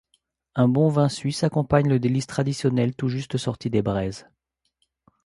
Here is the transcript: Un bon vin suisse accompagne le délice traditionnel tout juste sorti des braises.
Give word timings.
Un 0.55 0.67
bon 0.67 0.89
vin 0.89 1.09
suisse 1.09 1.43
accompagne 1.43 1.87
le 1.87 1.99
délice 1.99 2.25
traditionnel 2.25 2.95
tout 2.95 3.07
juste 3.07 3.37
sorti 3.37 3.69
des 3.69 3.83
braises. 3.83 4.27